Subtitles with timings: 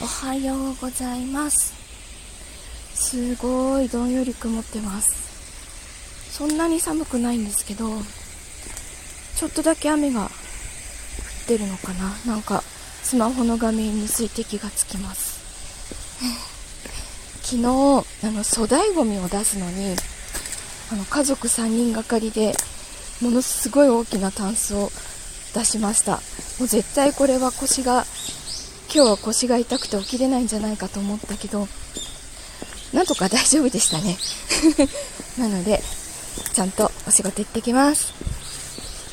[0.00, 1.74] おはようございます。
[2.94, 6.30] すごいどんより曇ってます。
[6.30, 7.88] そんなに寒くないんですけど
[9.36, 10.28] ちょっとだけ雨が降っ
[11.48, 12.14] てるのかな。
[12.32, 12.62] なんか
[13.02, 15.40] スマホの画面に水滴がつきます。
[17.42, 19.96] 昨日あの粗大ごみを出すのに
[20.92, 22.54] あの家族3人がかりで
[23.20, 24.92] ものすごい大きなタンスを
[25.54, 26.20] 出しました。
[26.60, 28.06] もう絶対これは腰が
[28.92, 31.68] 今日は腰が痛くて起きれないんじゃないかと思ったけど
[32.92, 34.16] なんとか大丈夫でしたね。
[35.36, 35.82] なので
[36.54, 38.14] ちゃんとお仕事行ってきます。